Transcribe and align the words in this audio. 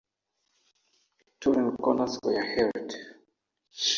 Two 1.39 1.51
Linucons 1.51 2.17
were 2.23 2.41
held. 2.43 2.91